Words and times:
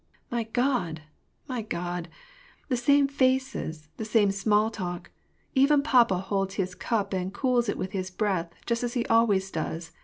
"My 0.37 0.45
God! 0.45 1.03
my 1.47 1.61
God! 1.61 2.07
the 2.69 2.75
same 2.75 3.07
faces, 3.07 3.87
the 3.97 4.03
same 4.03 4.31
small 4.31 4.71
talk! 4.71 5.11
even 5.53 5.83
papa 5.83 6.17
holds 6.17 6.55
his 6.55 6.73
cup 6.73 7.13
and 7.13 7.31
cools 7.31 7.69
it 7.69 7.77
with 7.77 7.91
his 7.91 8.09
breath 8.09 8.51
just 8.65 8.81
as 8.83 8.95
he 8.95 9.05
always 9.05 9.51
does 9.51 9.91